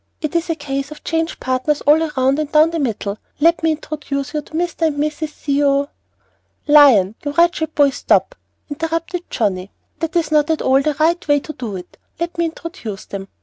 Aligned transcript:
It 0.19 0.35
is 0.35 0.49
a 0.49 0.55
case 0.55 0.89
of 0.89 1.03
'change 1.03 1.39
partners 1.39 1.81
all 1.81 1.99
round 1.99 2.39
and 2.39 2.51
down 2.51 2.71
the 2.71 2.79
middle.' 2.79 3.19
Let 3.39 3.61
me 3.61 3.73
introduce 3.73 4.31
to 4.31 4.39
you 4.39 4.43
Mr. 4.57 4.87
and 4.87 4.95
Mrs. 4.97 5.29
Theo" 5.29 5.91
"Lion, 6.75 7.13
you 7.23 7.33
wretched 7.33 7.75
boy, 7.75 7.91
stop!" 7.91 8.33
interrupted 8.67 9.29
Johnnie. 9.29 9.69
"That's 9.99 10.31
not 10.31 10.49
at 10.49 10.63
all 10.63 10.81
the 10.81 10.95
right 10.95 11.27
way 11.27 11.39
to 11.41 11.53
do 11.53 11.75
it. 11.75 11.99
Let 12.19 12.35
me 12.39 12.45
introduce 12.45 13.05
them. 13.05 13.27